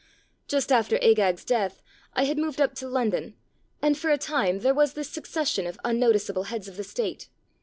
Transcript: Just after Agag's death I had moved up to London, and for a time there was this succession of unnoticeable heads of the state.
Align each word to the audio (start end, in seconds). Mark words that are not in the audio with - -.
Just 0.47 0.71
after 0.71 0.97
Agag's 1.03 1.45
death 1.45 1.83
I 2.15 2.23
had 2.23 2.39
moved 2.39 2.59
up 2.59 2.73
to 2.73 2.87
London, 2.87 3.35
and 3.83 3.95
for 3.95 4.09
a 4.09 4.17
time 4.17 4.61
there 4.61 4.73
was 4.73 4.93
this 4.93 5.11
succession 5.11 5.67
of 5.67 5.79
unnoticeable 5.85 6.45
heads 6.45 6.67
of 6.67 6.75
the 6.75 6.83
state. 6.83 7.29